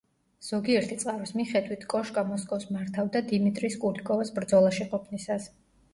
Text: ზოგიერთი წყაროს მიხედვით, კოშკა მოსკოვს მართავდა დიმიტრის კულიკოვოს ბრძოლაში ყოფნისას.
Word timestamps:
ზოგიერთი 0.45 0.95
წყაროს 1.03 1.33
მიხედვით, 1.41 1.85
კოშკა 1.93 2.23
მოსკოვს 2.29 2.67
მართავდა 2.77 3.23
დიმიტრის 3.33 3.77
კულიკოვოს 3.85 4.37
ბრძოლაში 4.39 4.93
ყოფნისას. 4.95 5.47